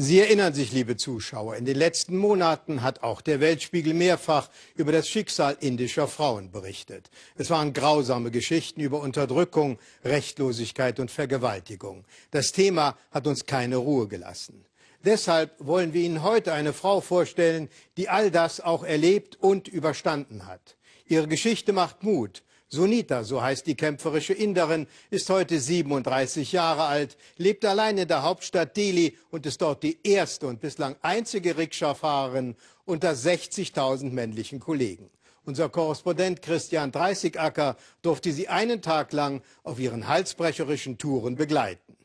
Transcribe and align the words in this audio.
Sie 0.00 0.20
erinnern 0.20 0.54
sich, 0.54 0.70
liebe 0.70 0.96
Zuschauer, 0.96 1.56
in 1.56 1.64
den 1.64 1.76
letzten 1.76 2.16
Monaten 2.16 2.82
hat 2.82 3.02
auch 3.02 3.20
der 3.20 3.40
Weltspiegel 3.40 3.94
mehrfach 3.94 4.48
über 4.76 4.92
das 4.92 5.08
Schicksal 5.08 5.56
indischer 5.58 6.06
Frauen 6.06 6.52
berichtet. 6.52 7.10
Es 7.36 7.50
waren 7.50 7.72
grausame 7.72 8.30
Geschichten 8.30 8.80
über 8.80 9.00
Unterdrückung, 9.00 9.76
Rechtlosigkeit 10.04 11.00
und 11.00 11.10
Vergewaltigung. 11.10 12.04
Das 12.30 12.52
Thema 12.52 12.96
hat 13.10 13.26
uns 13.26 13.44
keine 13.44 13.78
Ruhe 13.78 14.06
gelassen. 14.06 14.64
Deshalb 15.04 15.50
wollen 15.58 15.92
wir 15.92 16.02
Ihnen 16.02 16.22
heute 16.22 16.52
eine 16.52 16.72
Frau 16.72 17.00
vorstellen, 17.00 17.68
die 17.96 18.08
all 18.08 18.30
das 18.30 18.60
auch 18.60 18.84
erlebt 18.84 19.34
und 19.40 19.66
überstanden 19.66 20.46
hat. 20.46 20.76
Ihre 21.06 21.26
Geschichte 21.26 21.72
macht 21.72 22.04
Mut. 22.04 22.44
Sunita, 22.70 23.24
so 23.24 23.40
heißt 23.40 23.66
die 23.66 23.76
kämpferische 23.76 24.34
Inderin, 24.34 24.86
ist 25.10 25.30
heute 25.30 25.58
37 25.58 26.52
Jahre 26.52 26.82
alt, 26.82 27.16
lebt 27.38 27.64
allein 27.64 27.96
in 27.96 28.08
der 28.08 28.22
Hauptstadt 28.22 28.76
Delhi 28.76 29.16
und 29.30 29.46
ist 29.46 29.62
dort 29.62 29.82
die 29.82 29.98
erste 30.04 30.46
und 30.46 30.60
bislang 30.60 30.96
einzige 31.00 31.56
Rikscha-Fahrerin 31.56 32.56
unter 32.84 33.12
60.000 33.12 34.10
männlichen 34.10 34.60
Kollegen. 34.60 35.08
Unser 35.44 35.70
Korrespondent 35.70 36.42
Christian 36.42 36.92
Dreißigacker 36.92 37.76
durfte 38.02 38.32
sie 38.32 38.48
einen 38.48 38.82
Tag 38.82 39.14
lang 39.14 39.40
auf 39.62 39.78
ihren 39.78 40.06
halsbrecherischen 40.06 40.98
Touren 40.98 41.36
begleiten. 41.36 41.96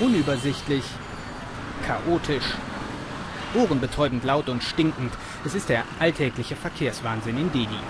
Unübersichtlich, 0.00 0.84
chaotisch, 1.84 2.54
ohrenbetäubend 3.54 4.24
laut 4.24 4.48
und 4.48 4.62
stinkend. 4.62 5.12
Es 5.44 5.54
ist 5.54 5.68
der 5.68 5.84
alltägliche 5.98 6.56
Verkehrswahnsinn 6.56 7.36
in 7.36 7.52
Delhi. 7.52 7.80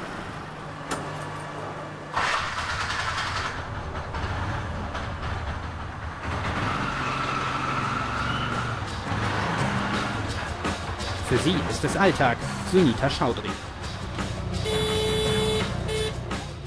Für 11.29 11.39
sie 11.39 11.57
ist 11.69 11.83
es 11.83 11.97
Alltag, 11.97 12.39
Sunita 12.71 13.11
Chaudhry. 13.11 13.51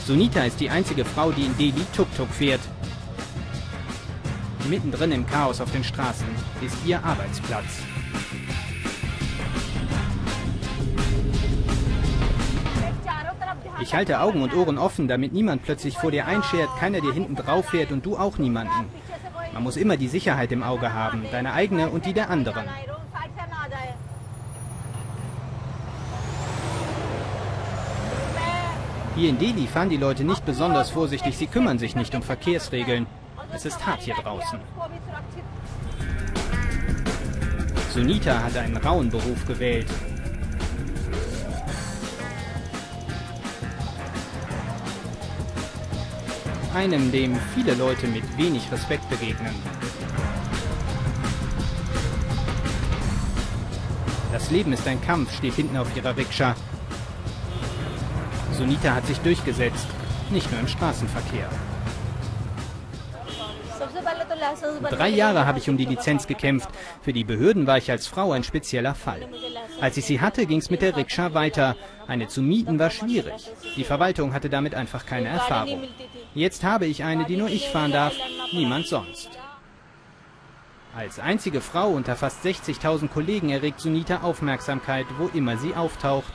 Sunita 0.06 0.44
ist 0.44 0.60
die 0.60 0.70
einzige 0.70 1.06
Frau, 1.06 1.32
die 1.32 1.46
in 1.46 1.58
Delhi 1.58 1.86
Tuk-Tuk 1.96 2.28
fährt. 2.30 2.60
Mittendrin 4.70 5.14
im 5.14 5.26
Chaos 5.26 5.62
auf 5.62 5.72
den 5.72 5.86
Straßen 5.86 6.28
ist 6.62 6.76
ihr 6.86 7.02
Arbeitsplatz. 7.02 7.80
Ich 13.82 13.94
halte 13.94 14.20
Augen 14.20 14.42
und 14.42 14.54
Ohren 14.54 14.78
offen, 14.78 15.08
damit 15.08 15.32
niemand 15.32 15.64
plötzlich 15.64 15.98
vor 15.98 16.12
dir 16.12 16.26
einschert, 16.26 16.68
keiner 16.78 17.00
dir 17.00 17.14
hinten 17.14 17.36
drauf 17.36 17.70
fährt 17.70 17.94
und 17.94 18.06
du 18.06 18.18
auch 18.18 18.38
niemanden. 18.38 18.90
Man 19.54 19.64
muss 19.64 19.78
immer 19.78 19.96
die 19.96 20.10
Sicherheit 20.10 20.52
im 20.52 20.64
Auge 20.64 20.92
haben, 20.92 21.24
deine 21.32 21.54
eigene 21.54 21.90
und 21.90 22.06
die 22.06 22.14
der 22.14 22.30
anderen. 22.30 22.66
Hier 29.20 29.32
in 29.32 29.38
Delhi 29.38 29.68
fahren 29.68 29.90
die 29.90 29.98
Leute 29.98 30.24
nicht 30.24 30.46
besonders 30.46 30.92
vorsichtig, 30.92 31.36
sie 31.36 31.48
kümmern 31.48 31.78
sich 31.78 31.94
nicht 31.94 32.16
um 32.16 32.22
Verkehrsregeln. 32.24 33.06
Es 33.54 33.66
ist 33.66 33.86
hart 33.86 34.02
hier 34.02 34.16
draußen. 34.16 34.58
Sunita 37.94 38.42
hat 38.42 38.56
einen 38.56 38.78
rauen 38.78 39.10
Beruf 39.10 39.46
gewählt. 39.46 39.88
Einem, 46.74 47.12
dem 47.12 47.36
viele 47.54 47.74
Leute 47.76 48.08
mit 48.08 48.24
wenig 48.38 48.72
Respekt 48.72 49.10
begegnen. 49.10 49.54
Das 54.32 54.50
Leben 54.50 54.72
ist 54.72 54.88
ein 54.88 55.02
Kampf, 55.02 55.36
steht 55.36 55.56
hinten 55.56 55.76
auf 55.76 55.94
ihrer 55.98 56.16
Rikscha. 56.16 56.56
Sunita 58.60 58.94
hat 58.94 59.08
sich 59.08 59.20
durchgesetzt, 59.20 59.88
nicht 60.32 60.52
nur 60.52 60.60
im 60.60 60.68
Straßenverkehr. 60.68 61.50
Drei 64.90 65.08
Jahre 65.08 65.46
habe 65.46 65.60
ich 65.60 65.70
um 65.70 65.78
die 65.78 65.86
Lizenz 65.86 66.28
gekämpft. 66.28 66.68
Für 67.02 67.14
die 67.14 67.24
Behörden 67.24 67.68
war 67.68 67.78
ich 67.78 67.90
als 67.90 68.08
Frau 68.08 68.34
ein 68.34 68.44
spezieller 68.44 68.96
Fall. 68.96 69.30
Als 69.80 69.96
ich 69.96 70.06
sie 70.06 70.20
hatte, 70.20 70.46
ging 70.46 70.60
es 70.60 70.70
mit 70.70 70.82
der 70.82 70.98
Rikscha 70.98 71.34
weiter. 71.34 71.78
Eine 72.06 72.28
zu 72.28 72.42
mieten 72.42 72.80
war 72.80 72.90
schwierig. 72.90 73.50
Die 73.78 73.86
Verwaltung 73.86 74.34
hatte 74.34 74.50
damit 74.50 74.76
einfach 74.76 75.06
keine 75.06 75.30
Erfahrung. 75.30 75.84
Jetzt 76.34 76.66
habe 76.66 76.86
ich 76.86 77.06
eine, 77.06 77.24
die 77.24 77.38
nur 77.38 77.48
ich 77.48 77.70
fahren 77.70 77.94
darf, 77.94 78.14
niemand 78.52 78.88
sonst. 78.88 79.30
Als 80.94 81.18
einzige 81.18 81.62
Frau 81.62 81.92
unter 81.92 82.18
fast 82.18 82.46
60.000 82.46 83.08
Kollegen 83.08 83.52
erregt 83.52 83.80
Sunita 83.80 84.18
Aufmerksamkeit, 84.18 85.06
wo 85.18 85.28
immer 85.34 85.56
sie 85.56 85.76
auftaucht. 85.76 86.34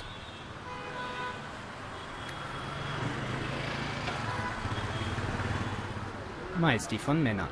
Meist 6.59 6.91
die 6.91 6.99
von 6.99 7.23
Männern. 7.23 7.49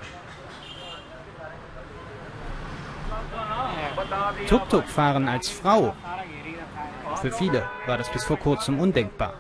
Tuk-Tuk 4.49 4.87
fahren 4.89 5.29
als 5.29 5.49
Frau. 5.49 5.95
Für 7.21 7.31
viele 7.31 7.69
war 7.87 7.99
das 7.99 8.11
bis 8.11 8.25
vor 8.25 8.39
kurzem 8.39 8.79
undenkbar. 8.81 9.35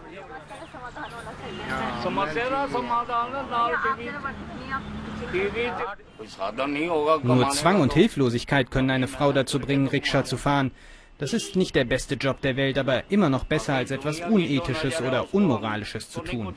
Nur 7.22 7.51
Zwang 7.51 7.81
und 7.81 7.93
Hilflosigkeit 7.93 8.71
können 8.71 8.91
eine 8.91 9.09
Frau 9.09 9.33
dazu 9.33 9.59
bringen, 9.59 9.89
Rikscha 9.89 10.25
zu 10.25 10.37
fahren. 10.37 10.72
Das 11.19 11.33
ist 11.33 11.56
nicht 11.56 11.75
der 11.75 11.84
beste 11.84 12.17
Job 12.17 12.41
der 12.41 12.56
Welt, 12.56 12.78
aber 12.78 13.11
immer 13.11 13.28
noch 13.28 13.45
besser 13.45 13.75
als 13.75 13.91
etwas 13.91 14.21
Unethisches 14.21 15.01
oder 15.01 15.33
Unmoralisches 15.33 16.11
zu 16.11 16.21
tun. 16.21 16.55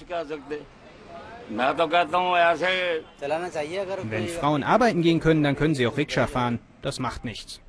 Wenn 4.09 4.27
Frauen 4.27 4.63
arbeiten 4.63 5.01
gehen 5.01 5.19
können, 5.19 5.43
dann 5.43 5.55
können 5.55 5.75
sie 5.75 5.85
auch 5.87 5.97
Rikscha 5.97 6.27
fahren. 6.27 6.59
Das 6.81 6.99
macht 6.99 7.25
nichts. 7.25 7.61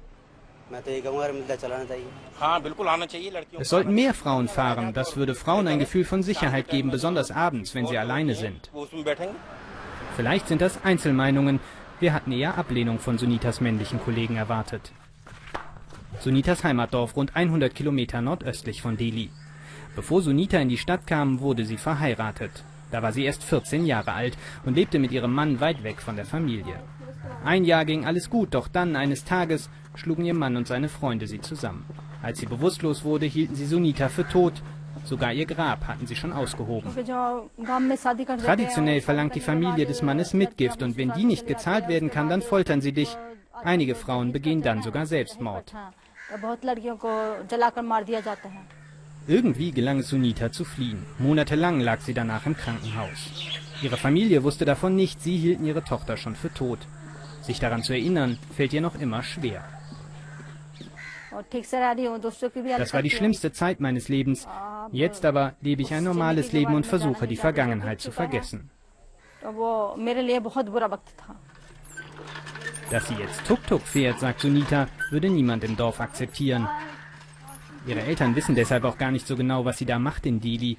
Es 3.59 3.69
sollten 3.69 3.95
mehr 3.95 4.15
Frauen 4.15 4.49
fahren. 4.49 4.93
Das 4.93 5.17
würde 5.17 5.35
Frauen 5.35 5.69
ein 5.69 5.79
Gefühl 5.79 6.05
von 6.05 6.23
Sicherheit 6.23 6.69
geben, 6.69 6.91
besonders 6.91 7.31
abends, 7.31 7.75
wenn 7.75 7.87
sie 7.87 7.99
alleine 7.99 8.35
sind. 8.35 8.71
Vielleicht 10.17 10.49
sind 10.49 10.61
das 10.61 10.83
Einzelmeinungen. 10.85 11.61
Wir 12.01 12.13
hatten 12.13 12.33
eher 12.33 12.59
Ablehnung 12.59 12.99
von 12.99 13.17
Sunitas 13.17 13.61
männlichen 13.61 14.01
Kollegen 14.01 14.37
erwartet. 14.37 14.93
Sunitas 16.21 16.65
Heimatdorf 16.65 17.15
rund 17.15 17.37
100 17.37 17.75
Kilometer 17.75 18.21
nordöstlich 18.21 18.83
von 18.83 18.97
Delhi. 18.97 19.31
Bevor 19.95 20.21
Sunita 20.21 20.59
in 20.59 20.69
die 20.69 20.79
Stadt 20.79 21.07
kam, 21.07 21.41
wurde 21.41 21.65
sie 21.65 21.77
verheiratet. 21.77 22.65
Da 22.91 23.03
war 23.03 23.13
sie 23.13 23.25
erst 23.25 23.43
14 23.45 23.85
Jahre 23.87 24.13
alt 24.13 24.37
und 24.65 24.75
lebte 24.75 24.99
mit 24.99 25.13
ihrem 25.13 25.33
Mann 25.33 25.61
weit 25.61 25.83
weg 25.83 26.01
von 26.01 26.17
der 26.17 26.25
Familie. 26.25 26.79
Ein 27.45 27.65
Jahr 27.65 27.85
ging 27.85 28.07
alles 28.07 28.31
gut, 28.31 28.55
doch 28.55 28.69
dann 28.69 28.97
eines 28.97 29.25
Tages 29.25 29.71
schlugen 29.95 30.25
ihr 30.25 30.35
Mann 30.35 30.57
und 30.57 30.67
seine 30.67 30.89
Freunde 30.89 31.27
sie 31.27 31.41
zusammen. 31.41 31.85
Als 32.23 32.39
sie 32.39 32.47
bewusstlos 32.47 33.05
wurde, 33.05 33.27
hielten 33.27 33.55
sie 33.55 33.67
Sunita 33.67 34.09
für 34.09 34.27
tot. 34.27 34.63
Sogar 35.05 35.33
ihr 35.33 35.47
Grab 35.47 35.87
hatten 35.87 36.07
sie 36.07 36.17
schon 36.17 36.33
ausgehoben. 36.33 36.91
Traditionell 38.45 39.01
verlangt 39.01 39.35
die 39.35 39.41
Familie 39.41 39.87
des 39.87 40.03
Mannes 40.03 40.35
Mitgift 40.35 40.83
und 40.83 40.97
wenn 40.97 41.13
die 41.13 41.25
nicht 41.25 41.47
gezahlt 41.47 41.89
werden 41.89 42.11
kann, 42.11 42.29
dann 42.29 42.43
foltern 42.43 42.81
sie 42.81 42.93
dich. 42.93 43.17
Einige 43.63 43.95
Frauen 43.95 44.33
begehen 44.33 44.63
dann 44.63 44.83
sogar 44.83 45.07
Selbstmord. 45.07 45.73
Irgendwie 49.29 49.73
gelang 49.73 49.99
es 49.99 50.09
Sunita 50.09 50.53
zu 50.53 50.65
fliehen. 50.65 51.05
Monatelang 51.19 51.81
lag 51.81 52.01
sie 52.01 52.15
danach 52.15 52.47
im 52.47 52.57
Krankenhaus. 52.57 53.65
Ihre 53.83 53.97
Familie 53.97 54.45
wusste 54.45 54.65
davon 54.65 54.95
nichts, 54.95 55.25
sie 55.25 55.37
hielten 55.37 55.67
ihre 55.67 55.83
Tochter 55.83 56.17
schon 56.17 56.37
für 56.37 56.53
tot. 56.53 56.79
Sich 57.43 57.59
daran 57.59 57.83
zu 57.83 57.93
erinnern, 57.93 58.39
fällt 58.55 58.73
ihr 58.73 58.81
noch 58.81 58.99
immer 59.01 59.23
schwer. 59.23 59.65
Das 62.78 62.95
war 62.95 63.03
die 63.03 63.11
schlimmste 63.11 63.53
Zeit 63.53 63.81
meines 63.81 64.09
Lebens. 64.09 64.47
Jetzt 64.93 65.25
aber 65.25 65.55
lebe 65.61 65.83
ich 65.83 65.93
ein 65.93 66.05
normales 66.05 66.53
Leben 66.53 66.75
und 66.75 66.87
versuche, 66.87 67.27
die 67.27 67.37
Vergangenheit 67.37 68.01
zu 68.01 68.11
vergessen. 68.11 68.71
Dass 72.91 73.09
sie 73.09 73.15
jetzt 73.15 73.45
Tuk-Tuk 73.47 73.83
fährt, 73.83 74.21
sagt 74.21 74.41
Sunita, 74.41 74.89
würde 75.11 75.29
niemand 75.29 75.65
im 75.65 75.77
Dorf 75.77 76.01
akzeptieren. 76.01 76.69
Ihre 77.86 78.00
Eltern 78.03 78.34
wissen 78.34 78.54
deshalb 78.54 78.84
auch 78.84 78.98
gar 78.98 79.12
nicht 79.12 79.27
so 79.27 79.36
genau, 79.36 79.65
was 79.65 79.78
sie 79.78 79.86
da 79.86 79.98
macht 79.98 80.27
in 80.27 80.41
Delhi. 80.41 80.77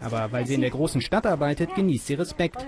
Aber 0.00 0.30
weil 0.32 0.46
sie 0.46 0.54
in 0.54 0.60
der 0.60 0.70
großen 0.70 1.00
Stadt 1.00 1.26
arbeitet, 1.26 1.74
genießt 1.74 2.06
sie 2.06 2.14
Respekt. 2.14 2.64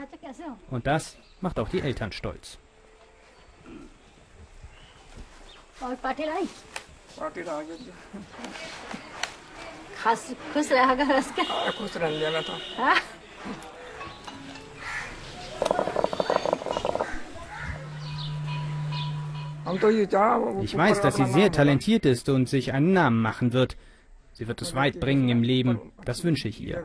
Und 0.71 0.87
das 0.87 1.17
macht 1.41 1.59
auch 1.59 1.69
die 1.69 1.81
Eltern 1.81 2.13
stolz. 2.13 2.59
Ich 20.63 20.77
weiß, 20.77 21.01
dass 21.01 21.17
sie 21.17 21.27
sehr 21.27 21.53
talentiert 21.53 22.07
ist 22.07 22.29
und 22.29 22.49
sich 22.49 22.73
einen 22.73 22.93
Namen 22.93 23.21
machen 23.21 23.53
wird. 23.53 23.77
Sie 24.33 24.49
wird 24.49 24.63
es 24.63 24.75
weit 24.75 25.01
bringen 25.01 25.29
im 25.29 25.43
Leben. 25.43 25.81
Das 26.05 26.25
wünsche 26.25 26.49
ich 26.49 26.61
ihr. 26.61 26.83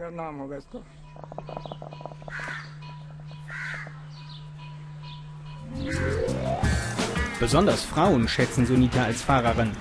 Besonders 7.39 7.83
Frauen 7.83 8.27
schätzen 8.27 8.65
Sunita 8.65 9.03
als 9.03 9.21
Fahrerin. 9.21 9.71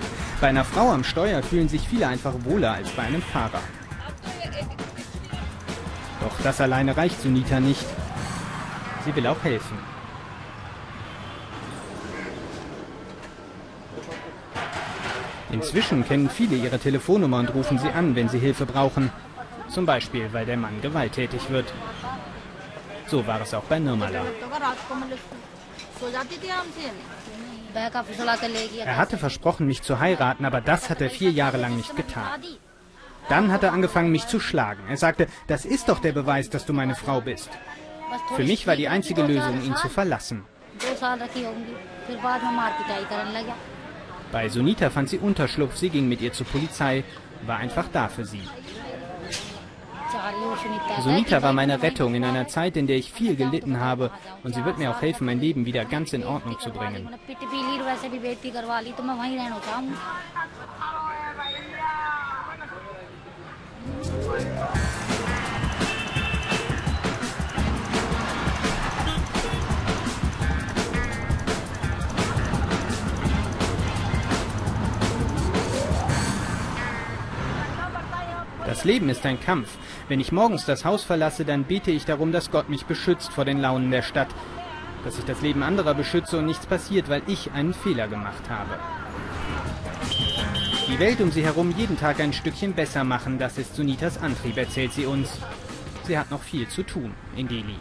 Bei 0.40 0.48
einer 0.48 0.64
Frau 0.64 0.92
am 0.92 1.02
Steuer 1.02 1.42
fühlen 1.42 1.68
sich 1.68 1.88
viele 1.88 2.06
einfach 2.06 2.34
wohler 2.44 2.72
als 2.72 2.88
bei 2.90 3.02
einem 3.02 3.22
Fahrer. 3.22 3.60
Doch 6.20 6.40
das 6.42 6.60
alleine 6.60 6.96
reicht 6.96 7.20
Sunita 7.20 7.60
nicht. 7.60 7.84
Sie 9.04 9.14
will 9.14 9.26
auch 9.26 9.42
helfen. 9.42 9.76
Inzwischen 15.50 16.04
kennen 16.04 16.28
viele 16.28 16.56
ihre 16.56 16.78
Telefonnummer 16.78 17.38
und 17.38 17.54
rufen 17.54 17.78
sie 17.78 17.88
an, 17.88 18.14
wenn 18.14 18.28
sie 18.28 18.38
Hilfe 18.38 18.66
brauchen. 18.66 19.10
Zum 19.68 19.86
Beispiel, 19.86 20.32
weil 20.32 20.46
der 20.46 20.56
Mann 20.56 20.80
gewalttätig 20.80 21.50
wird. 21.50 21.72
So 23.06 23.26
war 23.26 23.40
es 23.40 23.54
auch 23.54 23.64
bei 23.64 23.78
Nirmala. 23.78 24.22
Er 28.84 28.96
hatte 28.96 29.18
versprochen, 29.18 29.66
mich 29.66 29.82
zu 29.82 29.98
heiraten, 29.98 30.44
aber 30.44 30.60
das 30.60 30.90
hat 30.90 31.00
er 31.00 31.10
vier 31.10 31.30
Jahre 31.30 31.56
lang 31.56 31.76
nicht 31.76 31.96
getan. 31.96 32.26
Dann 33.28 33.52
hat 33.52 33.62
er 33.62 33.72
angefangen, 33.72 34.10
mich 34.10 34.26
zu 34.26 34.40
schlagen. 34.40 34.82
Er 34.88 34.96
sagte, 34.96 35.26
das 35.46 35.64
ist 35.64 35.88
doch 35.88 35.98
der 35.98 36.12
Beweis, 36.12 36.48
dass 36.50 36.64
du 36.64 36.72
meine 36.72 36.94
Frau 36.94 37.20
bist. 37.20 37.50
Für 38.36 38.44
mich 38.44 38.66
war 38.66 38.76
die 38.76 38.88
einzige 38.88 39.22
Lösung, 39.22 39.62
ihn 39.62 39.76
zu 39.76 39.88
verlassen. 39.88 40.44
Bei 44.30 44.48
Sunita 44.48 44.90
fand 44.90 45.08
sie 45.08 45.18
Unterschlupf, 45.18 45.76
sie 45.76 45.90
ging 45.90 46.08
mit 46.08 46.20
ihr 46.20 46.32
zur 46.32 46.46
Polizei, 46.46 47.04
war 47.46 47.56
einfach 47.58 47.86
da 47.92 48.08
für 48.08 48.24
sie. 48.24 48.42
Sunita 51.02 51.42
war 51.42 51.52
meine 51.52 51.82
Rettung 51.82 52.14
in 52.14 52.24
einer 52.24 52.48
Zeit, 52.48 52.76
in 52.76 52.86
der 52.86 52.96
ich 52.96 53.12
viel 53.12 53.36
gelitten 53.36 53.80
habe 53.80 54.10
und 54.42 54.54
sie 54.54 54.64
wird 54.64 54.78
mir 54.78 54.90
auch 54.90 55.00
helfen, 55.00 55.26
mein 55.26 55.40
Leben 55.40 55.66
wieder 55.66 55.84
ganz 55.84 56.12
in 56.12 56.24
Ordnung 56.24 56.58
zu 56.58 56.70
bringen. 56.70 57.08
Das 78.68 78.84
Leben 78.84 79.08
ist 79.08 79.24
ein 79.24 79.40
Kampf. 79.40 79.70
Wenn 80.08 80.20
ich 80.20 80.30
morgens 80.30 80.66
das 80.66 80.84
Haus 80.84 81.02
verlasse, 81.02 81.46
dann 81.46 81.64
bete 81.64 81.90
ich 81.90 82.04
darum, 82.04 82.32
dass 82.32 82.50
Gott 82.50 82.68
mich 82.68 82.84
beschützt 82.84 83.32
vor 83.32 83.46
den 83.46 83.60
Launen 83.60 83.90
der 83.90 84.02
Stadt. 84.02 84.28
Dass 85.04 85.18
ich 85.18 85.24
das 85.24 85.40
Leben 85.40 85.62
anderer 85.62 85.94
beschütze 85.94 86.36
und 86.36 86.44
nichts 86.44 86.66
passiert, 86.66 87.08
weil 87.08 87.22
ich 87.28 87.50
einen 87.52 87.72
Fehler 87.72 88.08
gemacht 88.08 88.50
habe. 88.50 88.78
Die 90.86 90.98
Welt 90.98 91.22
um 91.22 91.32
sie 91.32 91.44
herum 91.44 91.72
jeden 91.78 91.98
Tag 91.98 92.20
ein 92.20 92.34
Stückchen 92.34 92.74
besser 92.74 93.04
machen, 93.04 93.38
das 93.38 93.56
ist 93.56 93.74
Sunitas 93.74 94.18
Antrieb, 94.18 94.58
erzählt 94.58 94.92
sie 94.92 95.06
uns. 95.06 95.30
Sie 96.06 96.18
hat 96.18 96.30
noch 96.30 96.42
viel 96.42 96.68
zu 96.68 96.82
tun 96.82 97.14
in 97.36 97.48
Delhi. 97.48 97.76